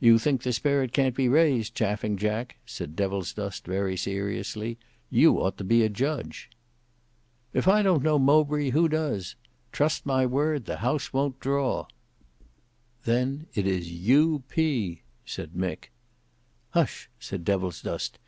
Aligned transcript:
"You 0.00 0.18
think 0.18 0.42
the 0.44 0.52
spirit 0.54 0.94
can't 0.94 1.14
be 1.14 1.28
raised, 1.28 1.74
Chaffing 1.74 2.16
Jack," 2.16 2.56
said 2.64 2.96
Devilsdust 2.96 3.66
very 3.66 3.98
seriously. 3.98 4.78
"You 5.10 5.42
ought 5.42 5.58
to 5.58 5.62
be 5.64 5.82
a 5.82 5.90
judge." 5.90 6.48
"If 7.52 7.68
I 7.68 7.82
don't 7.82 8.02
know 8.02 8.18
Mowbray 8.18 8.70
who 8.70 8.88
does? 8.88 9.36
Trust 9.70 10.06
my 10.06 10.24
word, 10.24 10.64
the 10.64 10.78
house 10.78 11.12
won't 11.12 11.38
draw." 11.38 11.86
"Then 13.04 13.46
it 13.54 13.66
is 13.66 13.92
U 13.92 14.42
P," 14.48 15.02
said 15.26 15.50
Mick. 15.52 15.90
"Hush!" 16.70 17.10
said 17.20 17.44
Devilsdust. 17.44 18.18